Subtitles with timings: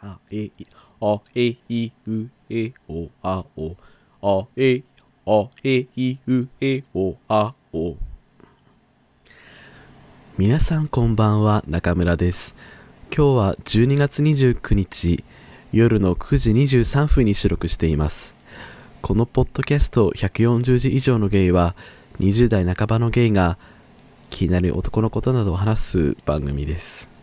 [0.00, 0.52] あえい
[1.00, 3.76] あえいうえおあお。
[4.22, 4.82] あえ
[5.26, 7.96] あえいうえおあお。
[10.36, 12.54] 皆さんこんばんは中村です。
[13.12, 15.24] 今日は12月29日
[15.72, 18.36] 夜の9時23分に収録しています。
[19.02, 21.74] このポッドキャスト140字以上のゲイは
[22.20, 23.58] 20代半ばのゲイが
[24.30, 27.17] 気になる男のことなどを話す番組です。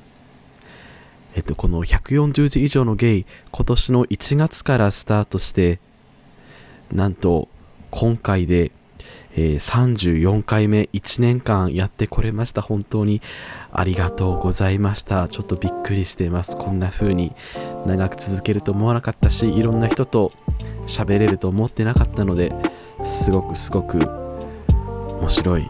[1.36, 5.80] えっと、この140字以上のゲイ、今年の1月からスタートして、
[6.94, 7.50] なんと、
[7.92, 8.72] 今回で、
[9.36, 12.62] えー、34回目、1年間やってこれました。
[12.62, 13.22] 本当に
[13.74, 15.28] ありがとうございました。
[15.28, 16.56] ちょっとびっくりしています。
[16.56, 17.36] こんな風に
[17.86, 20.32] 長く続けると思わなかったし、いろんな人と
[20.88, 22.54] 喋れると思ってなかったので、
[23.04, 24.00] すごくすごく
[25.20, 25.70] 面白い。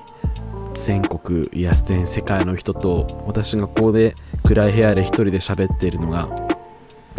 [0.76, 4.14] 全国、いや全世界の人と私がここで
[4.46, 6.30] 暗い部屋で一人で喋っているのが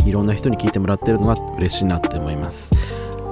[0.06, 2.72] いろんな人に聞いてもらっているのが嬉しいなって思います。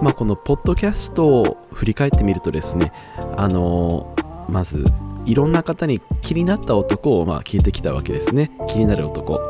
[0.03, 2.93] まあこのポッドキャストを振り返ってみるとですね
[3.37, 4.85] あのー、まず
[5.25, 8.51] いろんな方に気になった男をまあ聞いてきたわけですね。
[8.69, 9.41] 気になる男。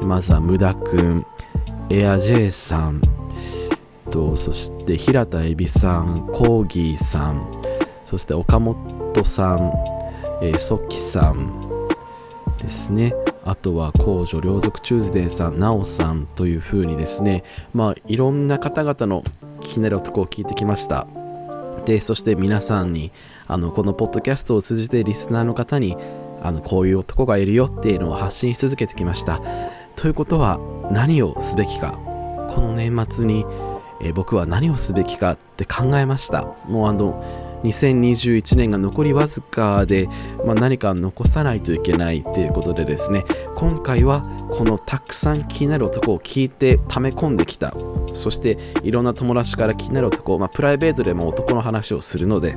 [0.00, 1.26] まずはムダくん
[1.90, 3.00] エアジェイさん
[4.10, 7.62] とそして平田恵美さんコーギーさん
[8.04, 9.72] そして岡本さん、
[10.42, 11.88] えー、ソキさん
[12.58, 13.14] ですね。
[13.44, 19.24] あとは公女両族チューズデーさん、なおさんというふうにですね、まあいろんな方々の
[19.60, 21.06] 気になる男を聞いてきました。
[21.84, 23.10] で、そして皆さんに、
[23.48, 25.96] あの、このポッドキャストを通じてリスナーの方に、
[26.42, 29.40] あの、こういう男がいるよっていうのを発信し続けてきました。
[29.96, 31.98] ということは、何をすべきか。
[32.54, 33.44] この年末に、
[34.00, 36.44] え僕は何をすべきかって考えました。
[36.66, 37.22] もうあの、
[37.64, 40.08] 2021年が残りわずかで、
[40.44, 43.24] まあ、何か残さないといけないということでですね
[43.56, 47.74] 今回はこのたくさん気になる男を聞いて溜め込んできた。
[48.12, 52.54] そしていろんな友達から気になる男、まあ、プライベートでも男の話をするので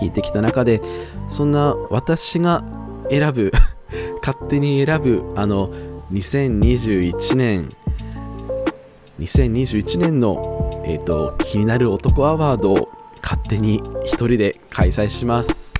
[0.00, 0.80] 聞いてきた中で
[1.28, 2.64] そんな私が
[3.10, 3.52] 選ぶ
[4.24, 5.70] 勝手に選ぶあの
[6.12, 7.70] 2021年
[9.20, 12.88] 2021年の、えーと気になる男アワードを
[13.28, 15.74] 勝手に一人で開催します。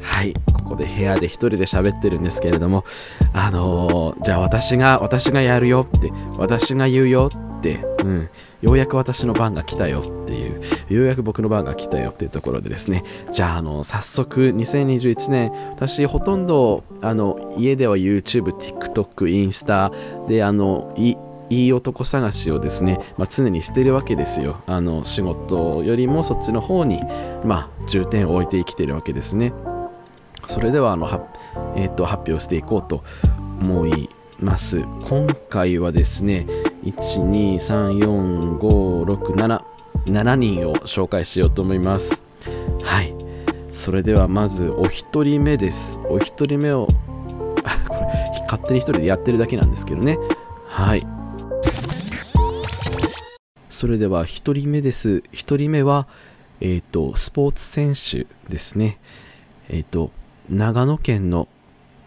[0.00, 2.84] はい、ここで部屋で一人で喋ってるんですけれども、
[3.32, 7.28] あのー、じゃあ私が、私がやるよって、私が言うよ
[7.58, 8.28] って、うん、
[8.60, 10.62] ようやく私の番が来たよっていう、
[10.94, 13.02] ようやく僕の番が来たよっていうところでですね、
[13.32, 19.90] じゃあ、あの、早速、2021年、私、ほとんど、あの、家では YouTube、TikTok、インスタ
[20.28, 21.16] で、あの、い
[21.52, 24.62] いい男探しをですね、まあ、常にしてるわけですよ。
[24.66, 27.02] あの仕事よりもそっちの方に、
[27.44, 29.52] まあ、重点を置いて生きてるわけですね。
[30.46, 31.26] それではあのは、
[31.76, 33.04] えーと、発表していこうと
[33.60, 34.08] 思い
[34.40, 34.82] ます。
[35.04, 36.46] 今回はですね
[36.84, 39.62] 1234567
[40.06, 42.24] 7人を紹介しようと思います。
[42.82, 43.14] はい。
[43.70, 46.00] それではまずお一人目です。
[46.08, 46.88] お一人目を
[47.88, 48.00] これ
[48.46, 50.18] 勝手に一人でやってるだけなんですけどね。
[50.66, 51.06] はい。
[53.82, 55.24] それでは1人目です。
[55.32, 56.06] 1人目は、
[56.60, 59.00] えっ、ー、と、スポーツ選手ですね。
[59.68, 60.12] えっ、ー、と、
[60.48, 61.48] 長野県の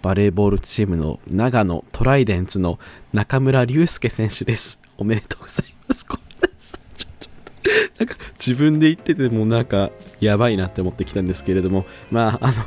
[0.02, 2.80] バレーボールチームの長野トライデンツの
[3.12, 4.80] 中村隆介選手です。
[4.98, 6.06] おめでとうございます。
[6.08, 6.96] ごめんなさい。
[6.96, 9.92] ちょっと、なんか自分で言っててもなんか
[10.22, 12.64] やばいなって思ってきたんですけれども、まあ、あの、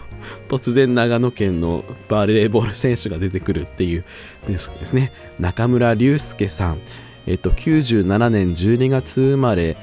[0.51, 4.05] 突然長野県のバレーボール選手が出てくるっていう
[4.47, 5.13] ですね。
[5.39, 6.83] 中村隆介さん。
[7.29, 9.77] えっと、97年12月生まれ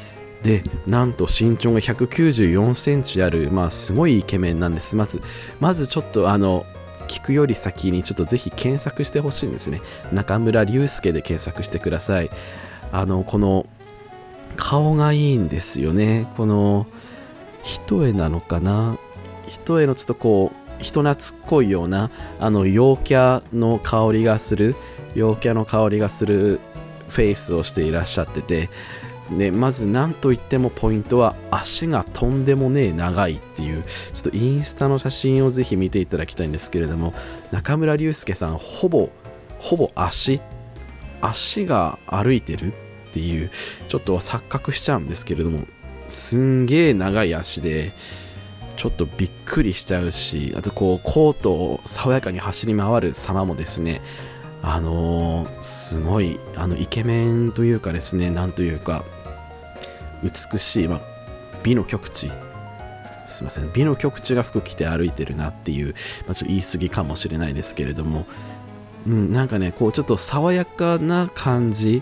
[0.44, 4.96] でなんと身長が194センチある、まあ、すごいイケメンなんです。
[4.96, 5.22] まず、
[5.60, 6.66] まずちょっとあの、
[7.08, 9.82] 聞くより先にちょっとぜひ検索してほしいんですね。
[10.12, 12.32] 中村隆介で検索してください。
[12.92, 13.68] あの、この
[14.56, 16.28] 顔がいいんですよね。
[16.38, 16.88] この
[17.64, 18.98] 一重なのかな？
[19.48, 24.76] 一重のちょっとこう、人懐っこいような、あの、陽キャの香りがする、
[25.14, 26.60] 陽キャの香りがする
[27.10, 28.70] フェイスをしていらっしゃってて
[29.32, 37.14] でまず何といってもポイントは足がとんでもねえ長いっていうちょっとインスタの写真をぜひ見ていただきたいんですけれども
[37.52, 39.10] 中村隆介さんほぼ
[39.60, 40.42] ほぼ足
[41.22, 42.74] 足が歩いてるっ
[43.14, 43.50] ていう
[43.88, 45.66] ちょっと錯覚しちゃうんですけれども
[46.08, 47.94] すんげえ長い足で
[48.76, 54.02] ちょっとびっくりしちゃうしあとこうコートを爽やかに走り回る様もですね
[54.62, 59.04] あのー、すごいあのイケメンというかですねなんというか
[60.24, 61.02] 美しい、まあ、
[61.64, 62.32] 美の極致
[63.28, 63.72] すいません。
[63.74, 68.26] 美の極致が服着て歩いてるなっていう、まあ、ちょっと言い過ぎかもしれないですけれども。
[69.08, 72.02] うん、なんかねこうちょっと爽やかな感じ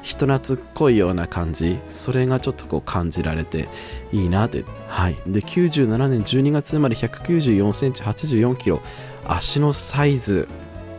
[0.00, 3.68] 人懐っこいような感じそれがちょっとこう感じられて
[4.12, 4.64] いいなって。
[4.88, 5.16] はい。
[5.26, 8.80] で97年12月生まれ1 9 4センチ8 4キロ。
[9.26, 10.48] 足のサイズ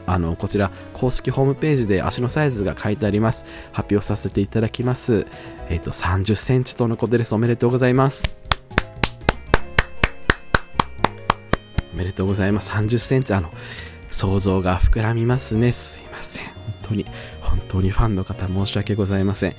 [0.08, 3.46] あのこちら公式ホームページで足のサイズが書いてあります。
[3.72, 5.26] 発表させていただきます。
[5.70, 8.38] えっ、と30センチとのことですおめでとうございます。
[11.94, 12.72] おめでとうございます。
[12.72, 13.52] 30センチあの
[14.12, 15.72] 想像が膨らみますね。
[15.72, 16.46] すいません。
[16.46, 16.54] 本
[16.84, 17.06] 当に
[17.42, 19.56] 本当にファンの方申し訳ございません。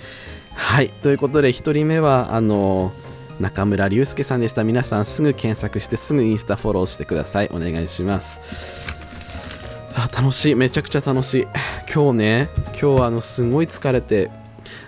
[0.55, 0.91] はい。
[0.91, 2.93] ということで1人目はあの
[3.41, 4.65] 中村隆介さんでした。
[4.65, 7.51] 皆さんすぐ検索してすぐインスタフォローしてください。
[7.53, 8.96] お願いします。
[9.99, 10.55] あ楽しい。
[10.55, 11.47] めちゃくちゃ楽しい。
[11.93, 12.49] 今日ね
[12.81, 14.31] 今日あのすごい疲れて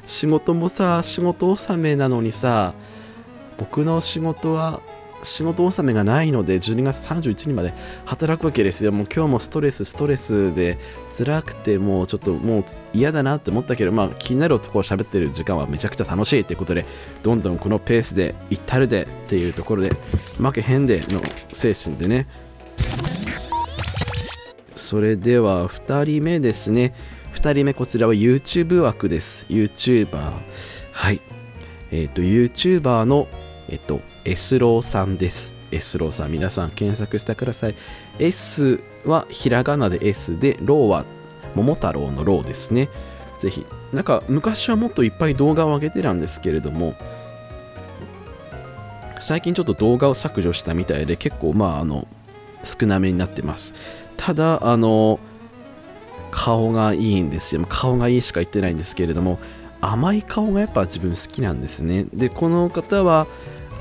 [0.05, 2.75] 仕事もさ仕事納めなのにさ
[3.57, 4.83] 僕の仕事は
[5.23, 7.73] 仕事納めがないので12月31日まで
[8.05, 8.93] 働くわけですよ。
[8.93, 10.79] もう今日もストレスストレスで
[11.17, 16.45] 辛くてもうちょっともう嫌だなって思ったけどまあ気になる男を喋ってる時間はめちゃくちゃ楽しい。
[16.45, 16.85] ということで
[17.23, 19.97] どんどんこのペースで至るでっていうところで
[20.37, 22.27] 負けへんでの精神でね
[24.89, 26.95] それでは2人目ですね
[27.35, 30.33] 2人目こちらは YouTube 枠です YouTuber
[30.93, 31.21] はい
[31.91, 33.29] えっ、と YouTuber の
[33.69, 35.55] えっ、と S ローさんです。
[35.71, 37.75] S ローさん、皆さん検索してください。
[38.19, 41.05] S はひらがなで S で、ローは
[41.55, 42.89] 桃太郎のローですね。
[43.41, 46.95] ぜひ、なんか昔はもっといっぱい動画を上げてたんですけれども、
[49.19, 52.09] 最近ちょっと動画を削除したみたいで、結構まあ、あの、
[52.65, 53.75] 少なめになってます。
[54.19, 55.19] ただ、あの、
[56.31, 57.65] 顔がいいんですよ。
[57.67, 59.39] 顔がいいしか言ってないんですけれども、
[59.81, 62.05] 甘い顔がやっぱ自分好きなんですね。
[62.13, 63.27] で、この方は、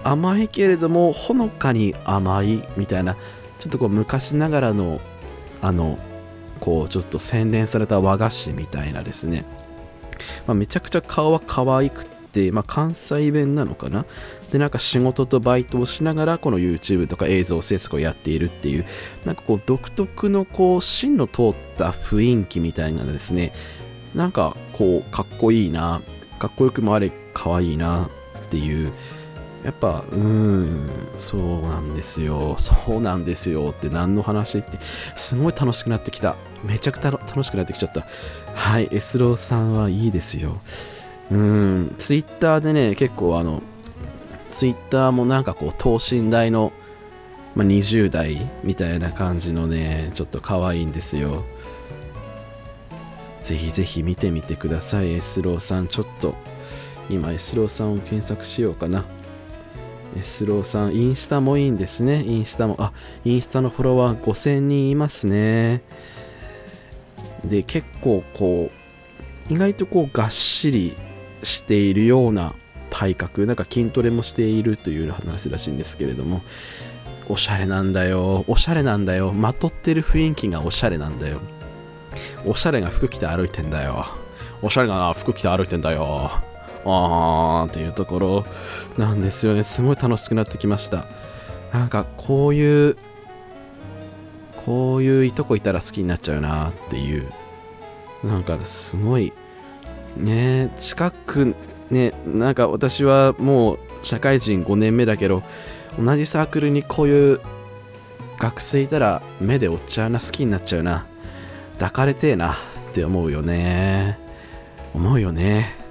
[0.03, 3.15] 甘いけれどもほのかに甘いみたいな
[3.59, 5.01] ちょっとこう昔ながらの
[5.61, 5.97] あの
[6.59, 9.45] こうちょっと洗練された和菓子みたいなですね、
[10.45, 14.05] まあ、めちゃくちゃ顔は可愛くて、まあ、関西弁なのかな
[14.51, 18.85] でなんか仕事とバイトをしながらこの YouTube とか映像制作をやっているっていう
[19.25, 23.53] なんかこう独特のこう芯の通った雰囲気みたいなのですね
[24.15, 26.01] なんかこうかっこいいな
[26.39, 28.09] かっこよくもあれ可愛いなっ
[28.49, 28.91] ていう
[29.63, 34.77] やっぱ、うーん、そうなんですよ、そうなんですよって何の話って、
[35.15, 36.35] すごい楽しくなってきた。
[36.63, 38.05] めちゃくちゃ楽しくなってきちゃった。
[38.53, 40.61] はい、エスローさんはいいですよ。
[41.31, 43.61] うーん、ツイッターでね、結構あの、
[44.51, 46.71] ツイッターもなんかこう、等身大の、
[47.55, 51.43] まあ、20代みたいな感じのね、ちょっと可愛いんですよ。
[53.41, 55.87] ぜひぜひ見てみてください、エスローさん。
[55.87, 56.35] ちょっと、
[57.09, 59.05] 今、エスローさんを検索しようかな。
[60.17, 62.23] エスローさん、インスタもいいんですね。
[62.23, 62.91] インスタも、あ、
[63.23, 65.81] インスタのフォロワー5000人いますね。
[67.45, 68.69] で、結構こ
[69.49, 70.95] う、意外とこう、がっしり
[71.43, 72.53] しているような
[72.89, 76.41] 体格、なんか筋トレもしているという話らしいんですけれども、
[77.29, 78.45] おしゃれなんだよ。
[78.47, 79.33] おしゃれなんだよ。
[79.33, 81.39] まとってる雰囲気がおしゃれなんだよ。
[82.45, 84.05] おしゃれが服着て歩いてんだよ。
[84.61, 86.31] おしゃれが服着て歩いてんだよ。
[86.89, 88.45] あーっていうところ
[88.97, 91.05] なんですよねすごい楽しくなってきました
[91.73, 92.97] なんかこういう
[94.65, 97.29] こういういとこいたら好きになっちゃうなっていう
[98.23, 99.33] なんかすごい
[100.15, 101.55] ね近く
[101.89, 105.43] ねなんか私はもう社会人5年目だけど
[105.99, 107.41] 同じサークルにこういう
[108.39, 111.05] 学生いたら目で追っちゃうな好きになっちゃうな
[111.73, 112.57] 抱かれてえなっ
[112.93, 114.19] て思うよね
[114.93, 115.87] 思うよね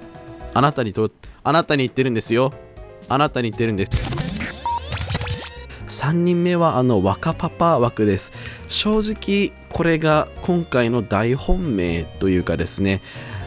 [0.57, 1.11] あなたにと、
[1.43, 2.51] あなたに言ってるんですよ。
[3.09, 3.91] あなたに言ってるんです。
[5.87, 8.33] 3人目はあの若パパ枠です。
[8.67, 13.03] 正直これが今回の大本命というかですね、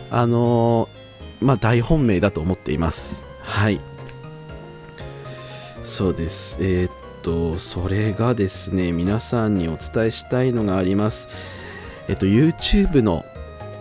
[0.09, 1.00] あのー、
[1.41, 3.25] まあ大本命だと思っています。
[3.43, 3.81] はい。
[5.85, 6.59] そうです。
[6.61, 6.93] えー、っ
[7.23, 11.29] と、それがですね、皆さんにお伝えしたいのがあります。
[12.09, 13.25] えっと、YouTube の、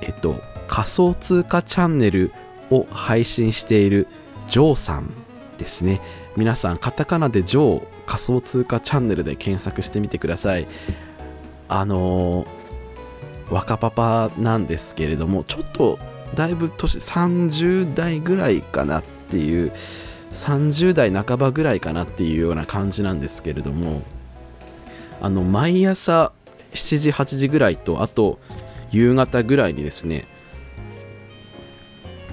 [0.02, 2.32] えっと、仮想通貨チャンネル
[2.70, 4.08] を配信している
[4.48, 5.14] ジョーさん
[5.58, 6.02] ですね。
[6.38, 10.68] 皆さん、カタカナでジョー仮想通貨チャンネルで検索してみてください。
[11.68, 16.00] あのー、若パパなんですけれども、ちょっと
[16.36, 19.72] だいぶ年30代ぐらいかなっていう、
[20.34, 24.02] 30代半ばぐらいかなっていうような感じなんですけれども、
[25.22, 26.32] あの、毎朝
[26.74, 28.40] 7時、8時ぐらいと、あと
[28.92, 30.28] 夕方ぐらいにですね、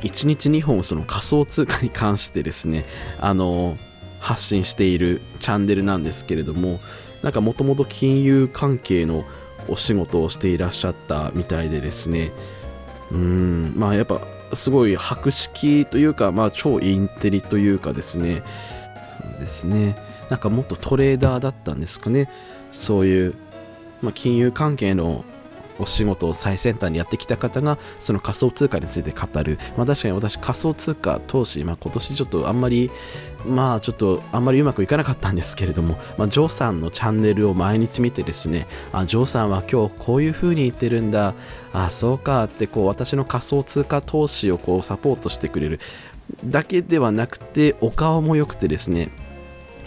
[0.03, 2.85] 1日2本その仮想通貨に関してですね
[3.19, 3.77] あの
[4.21, 6.81] 発信しているチャンネルなんですけれども
[7.23, 9.25] なんかもともと金融関係の
[9.69, 12.31] お仕事をしていらっしゃったみたいでですね
[13.11, 13.73] うん。
[13.77, 14.21] まあやっぱ
[14.55, 18.43] すごい博識というか、まあ、超インテリというかですね。
[19.21, 19.97] そうですね。
[20.29, 22.29] なんかもっとトレーダーだったんですかね。
[22.71, 23.35] そういう、
[24.03, 25.25] まあ、金融関係の
[25.79, 32.91] お仕事を最先端にやってきた方がその仮想通貨について語る、まあ、確かに私仮想通貨投資、まあ、今年ちょっとあんまり
[33.47, 41.35] まあちょっとあんまりうまくいかなかったんですけれども、まあ、ジョーさんのチャンネルを毎日見てですねあジョーさんは今日こういう風に言ってるんだ。
[41.73, 45.81] あそうかってこう私の仮想通貨投資をこうサポートしてくれる。
[46.45, 49.11] だけではなくてお顔も良くてですね。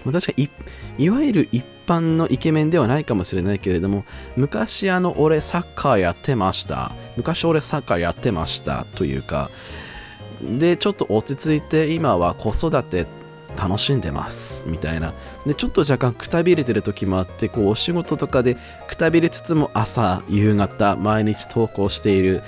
[0.05, 0.49] 確かい
[0.97, 4.05] いわゆる一般のイケメンではないかもしれないけれども
[4.37, 6.91] 昔あの俺サッカーやってました。
[7.17, 9.49] 昔俺サッカーやってましたというか。
[10.41, 13.07] でちょっと落ち着いて今は子育て
[13.57, 15.13] 楽しんでますみたいな。
[15.45, 18.55] でちょっと若干くたびれてる時もあってこうお仕事とかで
[18.87, 22.41] くたびれつつも朝夕方毎日投稿している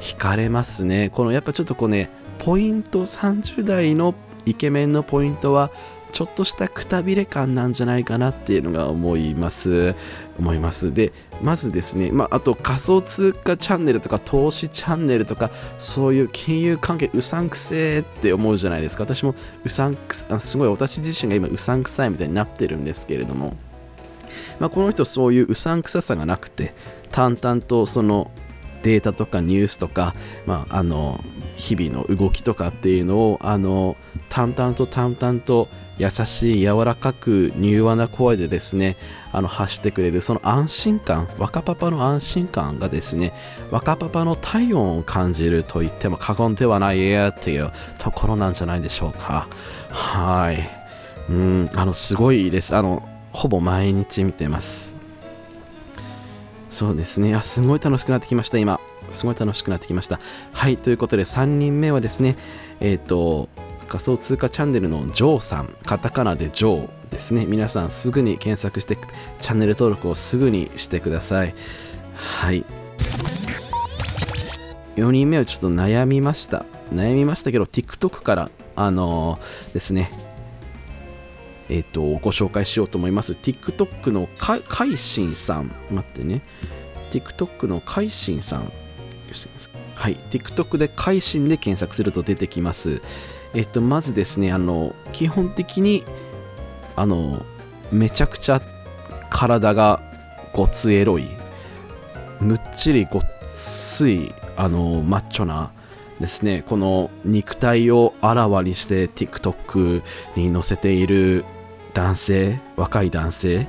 [0.00, 1.10] 惹かれますね。
[1.10, 5.70] このやっぱちょっとこうねポイント30代のイケメンのポイントは
[6.16, 9.94] ちょっとしたくたびれ感なんじゃないかなっていうのが思います。
[10.38, 10.94] 思います。
[10.94, 19.04] でまずですね、まあ、あと仮想通貨チャンネルとか投資チャンネルとかそういう金融関係うさんくせーって思うじゃないですか。
[19.04, 23.54] 私もうさんくさすごい私自身が今うさんくさいみたいになってるんですけれども、
[24.58, 26.72] まあ、この人そういううさんくささがなくて
[27.10, 28.30] 淡々とその
[28.82, 30.14] データとかニュースとか、
[30.46, 31.22] まあ、あの
[31.58, 33.96] 日々の動きとかっていうのをあの
[34.30, 38.96] 淡々と淡々と優しい柔らかく柔和な声でですね
[39.32, 43.32] あの発してくれるその安心感若パパの安心感がですね
[43.70, 49.48] 若パパの体温を感じると言っても過言ではないやっていうところなんじゃないでしょうか。
[49.90, 50.68] はい。
[51.28, 52.76] うんあのすごいです。
[52.76, 54.94] あのほぼ毎日見てます。
[56.70, 57.34] そうですね。
[57.34, 58.80] あすごい楽しくなってきました今。
[59.10, 60.20] すごい楽しくなってきました。
[60.52, 62.36] はいということで3人目はですね
[62.80, 63.48] えっ、ー、と
[63.86, 67.46] 仮想通貨チャンネルのジョーさん、カタカナでジョーですね。
[67.46, 68.96] 皆さんすぐに検索して、
[69.40, 71.54] チャンネル登録をすぐにしてください。
[72.14, 72.64] はい。
[74.96, 76.64] 4人目はちょっと悩みました。
[76.92, 80.10] 悩みましたけど、TikTok から、あのー、ですね、
[81.68, 83.32] えっ、ー、と、ご紹介しようと思います。
[83.32, 85.70] TikTok のか、かしんさん。
[85.90, 86.42] 待ってね。
[87.10, 88.72] TikTok のかいしんさん。
[89.94, 90.16] はい。
[90.30, 93.02] TikTok でかいしんで検索すると出てきます。
[93.56, 96.04] えっと、まずですね、あの、基本的に、
[96.94, 97.42] あの、
[97.90, 98.60] めちゃくちゃ
[99.30, 99.98] 体が
[100.52, 101.26] ごつエロい、
[102.38, 105.72] むっちりごっつい、あの、マッチョな、
[106.20, 110.02] ですね、この肉体をあらわにして TikTok
[110.36, 111.46] に載せている
[111.94, 113.66] 男性、若い男性、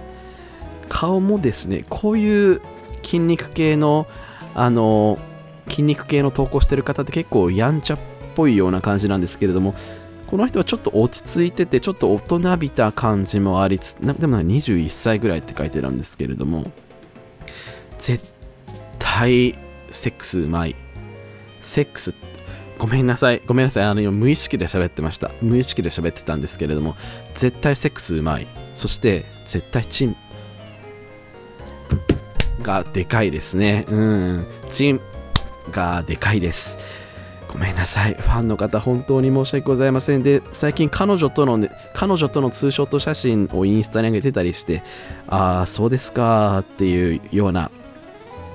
[0.90, 2.62] 顔もですね、こういう
[3.04, 4.06] 筋肉系の、
[4.54, 5.18] あの、
[5.70, 8.00] 筋肉系の投稿してる方って結構やんちゃっ
[8.38, 9.74] ぽいような感じなんですけれども
[10.28, 16.72] この人はちょっと落ち着いててちょっと大人びた感じもありつつでも21歳ぐらいって書いてるんですけれども
[17.98, 18.24] 絶
[19.00, 19.58] 対
[19.90, 20.76] セックスうまい。
[21.62, 22.14] セックス
[22.78, 25.32] ごめんなさいごめんなさいあの今無意識で喋ってました。
[25.42, 26.96] 無意識で喋ってたんですけれども
[27.34, 28.48] 絶対セックスうまい。
[28.76, 30.16] そして絶対チン。
[32.62, 33.86] がでかいですね。
[33.88, 34.46] うん。
[34.70, 35.00] チン
[35.72, 36.78] がでかいです。
[37.58, 38.14] ごめんなさい。
[38.14, 40.22] ファンの方、本当に申し訳ございません。
[40.22, 44.84] で、最近彼女との、ね、彼女とのツーショット写真をインスタに上げてたりして、
[45.28, 47.72] ああ、そうですかっていうような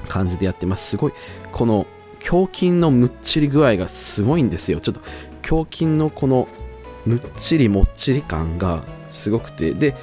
[0.08, 0.90] 感じでやってます。
[0.90, 1.12] すごい、
[1.50, 1.84] この
[2.24, 4.80] 胸筋のむっちり具合がすごいんですよ。
[4.80, 5.00] ちょっと
[5.50, 6.46] 胸筋のこの
[7.04, 9.96] むっちりもっちり感がすごくて、で、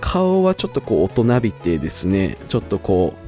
[0.00, 3.25] 顔はちょっとこう大人びてですね、ちょっとこう、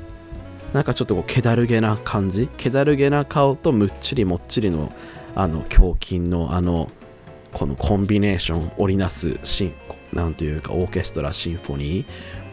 [0.73, 2.49] なんかちょっとこう気だるげな感じ？
[2.57, 4.93] 気だるげな顔とむっちりもっちりの
[5.35, 6.91] あの胸筋のあの
[7.53, 9.75] このコンビネーション織りなすシン
[10.13, 12.07] なんというかオーケストラシンフォニー？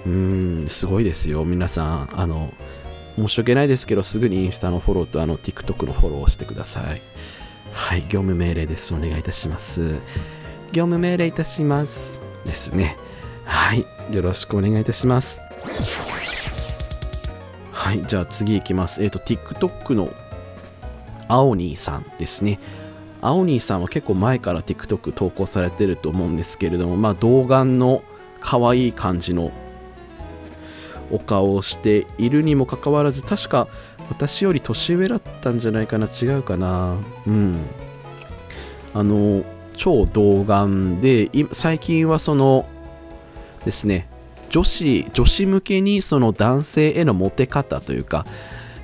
[0.05, 2.09] うーんすごいですよ皆さん。
[2.13, 2.53] あの
[3.17, 7.01] 申し訳ないですけどすぐにインスタのフォローとあの TikTok のフォローをしてください。
[7.71, 8.93] はい業務命令です。
[8.93, 9.93] お願いいたします。
[10.71, 12.21] 業務命令いたします。
[12.45, 12.97] ですね。
[13.45, 15.41] はいよろしくお願いいたします。
[17.85, 19.03] はい、じゃあ次いきます。
[19.03, 20.11] えっ、ー、と、TikTok の
[21.27, 22.59] 青兄さんですね。
[23.21, 28.01] 青兄さんは結構前から TikTok 投稿されてると思うんですけれども、まあ童顔の
[28.39, 29.51] 可愛い感じの
[31.11, 33.67] お顔をしているにもかかわらず、確か
[34.09, 36.97] 私より年上だったんじゃないかな、違うかな。
[37.27, 37.55] うん。
[38.95, 39.43] あの、
[39.77, 42.67] 超童顔で、最近はその
[43.63, 44.07] ですね、
[44.55, 48.25] 女子女子向けにその男性へのモテ方というか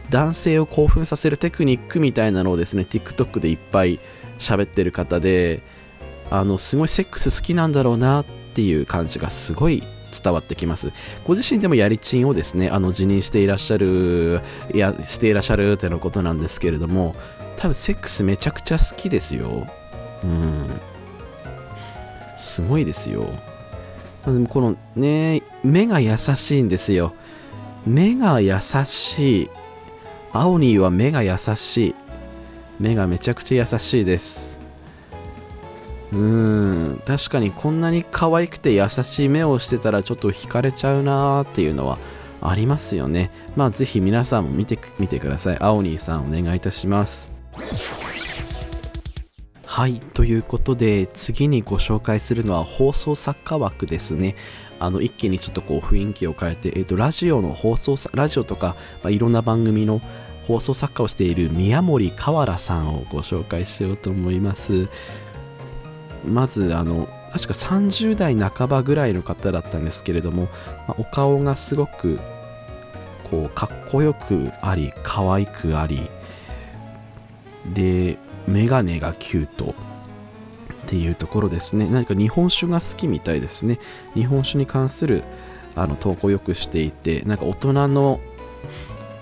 [0.09, 4.01] 男性を興奮させるテクニックみたいなのをですね TikTok でいっぱい
[4.37, 5.61] 喋ってる方で
[6.29, 9.81] あのすごいセックス好きなんだろうなっていう感じがすごい
[10.21, 10.91] 伝わってきます。
[11.23, 14.41] ご自身でもやりちんをですねあの辞任していらっしゃる
[14.73, 17.15] いやしていらっしゃるってのことなんですけれども
[17.55, 19.65] 多分セックスめちゃくちゃ好きですよ。
[20.25, 20.67] うん。
[22.37, 23.25] すごいですよ。
[24.23, 27.13] このね目が優しいんですよ。
[27.85, 29.49] 目が優しい。
[30.33, 31.95] 青ニーは目が優しい。
[32.79, 34.59] 目がめちゃくちゃ優しいです。
[36.11, 37.01] うーん。
[37.05, 41.97] 確かにこんなに可愛くて優しい目をしてたらちょっと惹かれちゃうなーっていうのは
[42.41, 43.31] ありますよね。
[43.55, 45.57] まあぜひ皆さんも見てみてください。
[45.59, 47.31] 青ニーさんお願いいたします。
[49.71, 54.35] はいということで次にご紹介するのは放送作家枠ですね。
[54.79, 60.01] あの一気にちょっとこう雰囲気を変えて、えー、とラジオの放送ラジオとか、まあ、いろんな番組の
[60.45, 64.89] 放送作家をしている宮森河原さんをご紹介しようと思います。
[66.27, 70.49] まずあの確か30代半ばぐらいの方だったんですけれども、
[70.85, 72.19] まあ、お顔がすごく
[73.29, 76.09] こうかっこよくあり可愛くあり。
[77.73, 79.75] でメガネがキュート
[80.83, 81.87] っていうところですね。
[81.89, 83.79] 何か日本酒が好きみたいですね。
[84.13, 85.23] 日本酒に関する
[85.75, 88.19] あの投稿をよくしていてなんか大人の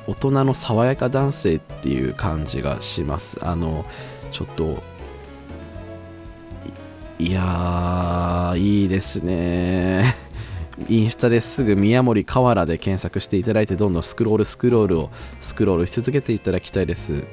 [0.08, 3.38] 大人の爽やか男性っていう感じがします。
[3.42, 3.86] あの
[4.32, 4.82] ちょっと
[7.20, 10.16] いやいいですね。
[10.88, 15.10] インスタですぐ宮森河原で検索していただいてどんどんスクロールスクロールを
[15.42, 17.26] スクロールし続けていただきたいです。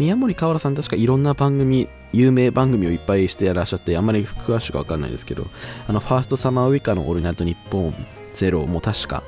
[0.00, 5.46] 宮森河原さん確かいろんな番組有名番組をいっぱいしてらっしゃってあんまり詳しくわかんないですけど
[5.86, 7.94] あのファーストサマーウイカのオールナイトニッポン
[8.32, 9.22] ゼロも確か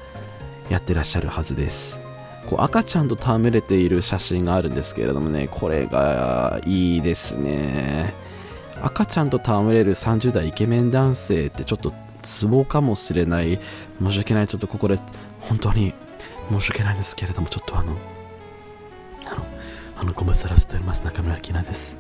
[0.71, 2.00] やってらっしゃるはずです。
[2.49, 8.14] こう赤ちゃんと戯れている写真があるんですけれどもねこれがいいですね。
[8.83, 11.92] 赤ちゃんと戯れる30代イケメン男性ってちょっと
[12.23, 13.61] ツボかもしれない。
[14.03, 14.47] 申し訳ない。
[14.47, 14.97] ちょっとここで
[15.42, 15.92] 本当に
[16.51, 17.94] 申し訳ないんですけれどもちょっとあの
[20.03, 21.97] あのご無沙汰しております中村明菜です。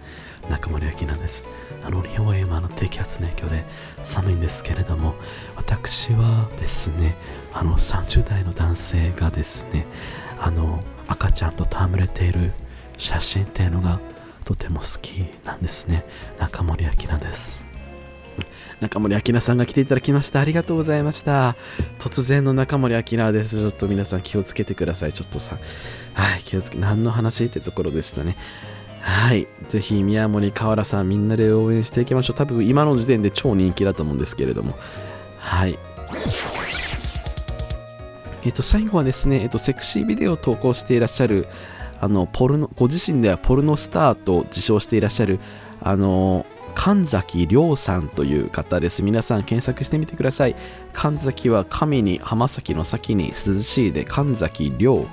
[0.50, 1.48] 中森明菜です。
[1.84, 3.64] あの日本は今の低気圧の影響で
[4.02, 5.14] 寒いんですけれども
[5.54, 7.14] 私はですね
[7.52, 9.86] あの30代の男性がですね
[10.40, 12.50] あの赤ちゃんと戯れている
[12.98, 14.00] 写真っていうのが
[14.42, 16.04] とても好きなんですね。
[16.40, 17.71] 中森明菜です。
[18.82, 20.40] 中森明菜さんが来ていただきました。
[20.40, 21.54] ありがとうございました。
[22.00, 23.56] 突然の中森明菜です。
[23.56, 25.12] ちょっと皆さん気をつけてください。
[25.12, 25.56] ちょっとさ
[26.14, 28.36] はい気をつけ何の話ってところでしたね。
[29.00, 32.36] はいぜひ宮森河原さんみんなで応援していきましょう。
[32.36, 34.76] 多分今の時点で超人気だと思うんですけれども。
[35.38, 35.78] はい。
[38.44, 41.46] えっと、最後はですね、えっと、セクシービデオを投稿していらっしゃる、
[42.00, 45.38] あの、ポルノ、ご自身ではポルノスターと自称していらっしゃる、
[45.80, 49.02] あの、神崎亮さんという方です。
[49.02, 50.56] 皆さん検索してみてください。
[50.92, 55.06] 神崎は神に浜崎の崎に涼しいで神崎亮。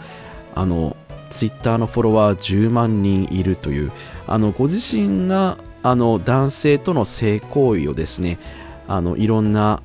[0.55, 0.95] あの、
[1.29, 3.91] ツイッターのフォロワー10万人いるという、
[4.27, 8.39] あの、ご自身が、あの、男性との性行為をですね、
[8.87, 9.81] あの、いろんな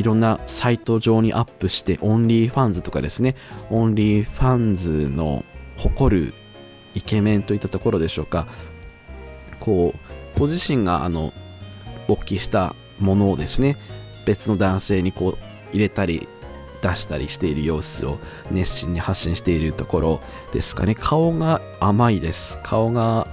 [0.00, 3.36] いろんなサイト上にアップして、 OnlyFans とかですね、
[3.68, 5.44] OnlyFans の
[5.76, 6.34] 誇る
[6.94, 8.46] イケメンといったところでしょうか、
[9.58, 11.32] こう、ご自身があの、
[12.08, 13.76] 勃起したものをですね、
[14.24, 16.28] 別の男性にこう入れたり
[16.82, 18.18] 出したりしている様子を
[18.50, 20.20] 熱心に発信しているところ
[20.52, 20.94] ですかね。
[20.94, 22.58] 顔が甘いです。
[22.62, 23.26] 顔が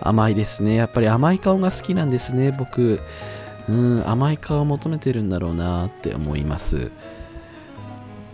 [0.00, 0.74] 甘いですね。
[0.74, 3.00] やっぱり甘い顔が好きなんですね、僕。
[3.68, 6.90] うん甘い顔を求めてるんだろうなって思います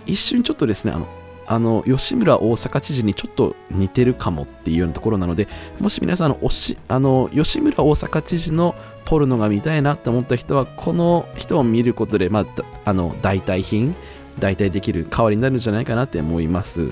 [0.04, 1.06] 一瞬ちょっとですねあの
[1.52, 5.48] あの吉村大阪知事にちょっと似てるかもっていうようなところなので
[5.80, 12.46] もし皆さんのおしあの吉村大阪知事のポルノが見たいなって思った人はこの人を見ることで、まあ、
[12.86, 13.94] あの代替品
[14.38, 16.90] 代替できる代わりになるんじゃないかなって思います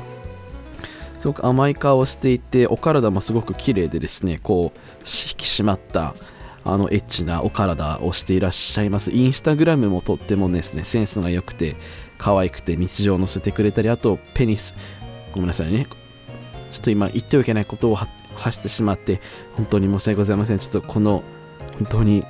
[1.18, 6.14] すごく甘い顔をしていてお体もすごく綺麗でですねこう引き締まった
[6.64, 9.12] あのエッチなお体をしていらっしゃいます。
[9.12, 11.74] インスタグラムもとってもですね、センスが良くて、
[12.20, 14.74] 可愛くて日常を載せてくれたり、あとペニス、
[15.32, 15.86] ごめんなさいね。
[16.70, 18.12] ちょっと今言ってはいけないことを発
[18.52, 19.22] してしまって、
[19.56, 20.58] 本当に申し訳ございません。
[20.58, 21.22] ちょっとこの、
[21.78, 22.22] 本当に、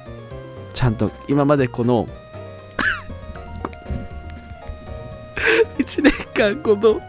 [0.75, 2.07] ちゃんと今までこの
[5.79, 7.01] 1年間この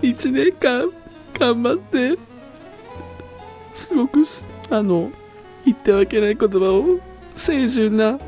[0.00, 0.90] 1年間
[1.38, 2.18] 頑張って
[3.74, 4.20] すごく
[4.70, 5.10] あの
[5.66, 6.98] 言ってはいけない言葉を
[7.36, 8.18] 清純な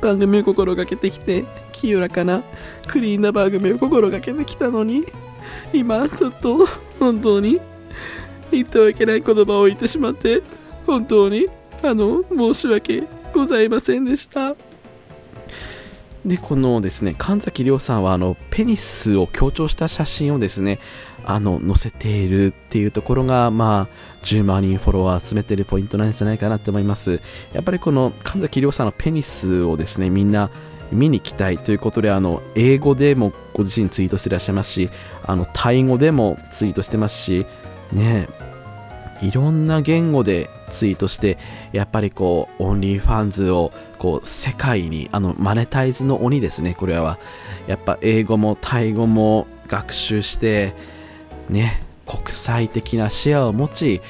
[0.00, 2.42] 番組を心がけてきて清らかな
[2.86, 5.04] クリーンな番組を心がけてきたのに
[5.72, 6.66] 今ちょっと
[6.98, 7.60] 本当に
[8.50, 10.42] 言ってはいけない言葉を言ってしまって
[10.86, 11.46] 本当に
[11.82, 14.54] あの申し訳ございませんでした。
[16.24, 20.80] でこのですね神崎亮さんはあのペニスを強調した写真をですね
[21.26, 27.20] あの載せているっていうところがまあ10万人フォロワー集めてるポイントなんじゃないかなって思います。
[27.52, 30.50] やっぱりこの神崎亮さんのペニスをですねみんな
[30.92, 34.90] 見に来たいということであの英語でもご自身ツイートしてらっしゃいますし
[35.24, 37.44] あのタイ語でもツイートしてますし
[37.92, 38.28] ね
[39.22, 41.38] いろんな言語でツイートして
[41.72, 47.18] やっぱりこう OnlyFans をこう世界にあのマネタイズの鬼ですねこれは。
[47.66, 50.74] やっぱ英語もタイ語も学習して
[51.48, 54.00] ね国際的な視野を持ち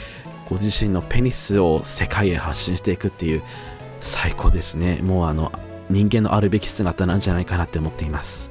[0.48, 3.42] ご自身のペニスを世界へ発信していくっていう
[4.00, 5.52] 最高ですねもうあの
[5.90, 8.50] 人間のあるべき姿なんじゃないかなって思っています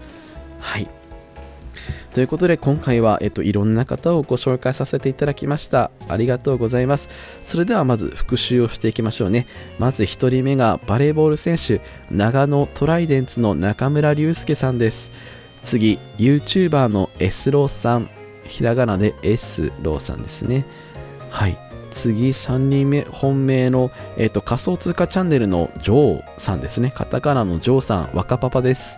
[0.60, 0.90] はい
[2.16, 5.92] ということで今回は、えっと、いろんな方をご紹介させていただきました。
[6.08, 7.10] ありがとうございます。
[7.44, 9.48] それではまず復習をしていきましょうね。
[9.80, 15.12] まず1人目がバレーボール選手、長野トライデンツの中村隆介さんです。
[15.62, 18.10] 次、YouTuber の S ローさん。
[18.46, 20.66] ひらがなで S ローさんですね。
[21.30, 21.58] はい。
[21.92, 26.92] 次、3人目、本命の、えっと、仮想通貨チャンネルのジョーさんですね。
[26.94, 28.98] カタカナのジョーさん、若パパです。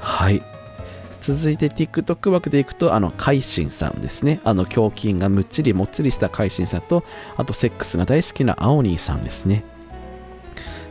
[0.00, 0.42] はい。
[1.20, 4.40] 続いて TikTok 枠でいくと、あの、海進さんですね。
[4.42, 7.04] あの、胸筋がむっちりもっちりした海進さんと、
[7.36, 9.62] あと、セックスが大好きな青兄さんですね。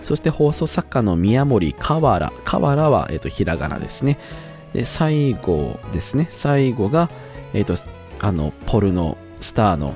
[0.03, 2.31] そして放送作家の宮森河原。
[2.45, 4.17] 河原は、えっ、ー、と、ひらがなですね。
[4.73, 6.27] で、最後ですね。
[6.29, 7.09] 最後が、
[7.53, 7.75] えっ、ー、と、
[8.19, 9.93] あの、ポルノスターの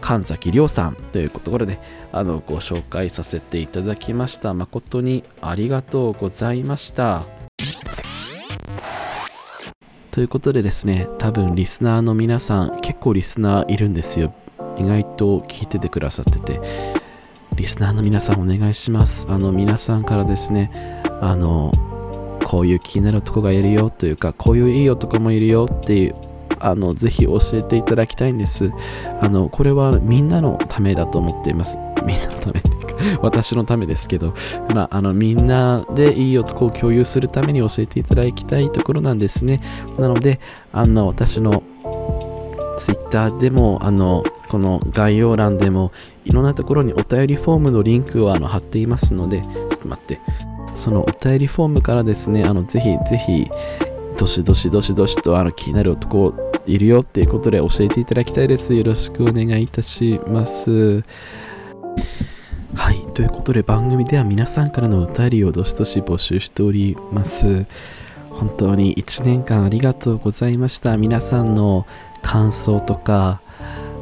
[0.00, 1.78] 神崎亮さんというところで、
[2.12, 4.52] あの、ご紹介させていただきました。
[4.54, 7.22] 誠にありがとうございました。
[10.10, 14.32] ということでですね、多分リスナーの皆さん、結構リスナーいるんですよ。
[14.78, 16.60] 意外と聞いててくださってて。
[17.56, 19.26] リスナーの皆さんお願いします。
[19.30, 20.70] あの、皆さんからですね、
[21.20, 21.72] あの、
[22.44, 26.14] こういう気になる男がいるよというか、こういういい男もいるよっていう、
[26.64, 28.72] あの、ぜひ教えていただきたいんです。
[29.20, 31.78] あの、これはみんなのためだと思っています。
[32.06, 32.62] みんなのため。
[33.20, 34.34] 私のためですけど、
[34.74, 39.60] まあ、あのみんなでいい男を共有するために教えていただきたいところなんですね。
[39.98, 40.40] なので、
[40.72, 41.62] あの私の
[42.78, 45.92] Twitter でも、あのこの概要欄でも、
[46.24, 50.20] いろんなところにお便りフォームのリンクをあの貼っていますので、ちょっと待って、
[50.74, 53.48] そのお便りフォームからですね、あのぜひぜひ、
[54.16, 58.74] どしどしどしどしとあの気になる男をいるよっていうことで教えていただきたいです。
[58.74, 61.02] よろしくお願いいたします。
[62.74, 63.04] はい。
[63.14, 67.66] ということで番組では皆さんからのお便りをどしどし募集しております。
[68.30, 70.96] 本当に1年間ありがとうございました。
[70.96, 71.86] 皆さんの
[72.22, 73.40] 感想とか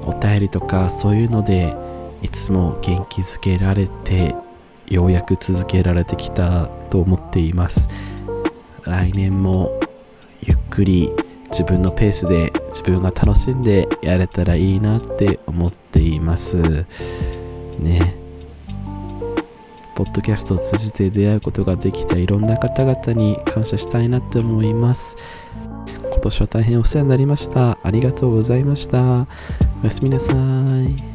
[0.07, 1.75] お便りとかそういうので
[2.23, 4.35] いつも元気づけられて
[4.89, 7.89] ようやく続けられてきたと思っています。
[8.85, 9.81] 来年も
[10.43, 11.11] ゆっくり
[11.53, 16.87] 自分のペースで自分が楽しんでやれたらいいなって思っています。
[17.79, 18.17] ね。
[19.95, 25.19] ポッドキャストを通じて出会うことができたいろんな方々に感謝したいなって思います。
[26.03, 27.79] 今年は大変お世話になりました。
[27.83, 29.03] ありがとうございました。
[29.03, 29.27] お
[29.85, 31.12] やすみなさい。